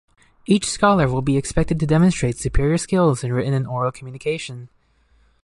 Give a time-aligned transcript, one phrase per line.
[0.47, 4.69] Each scholar will be expected to demonstrate superior skills in written and oral communication.